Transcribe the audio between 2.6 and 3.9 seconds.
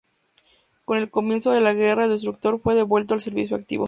devuelto al servicio activo.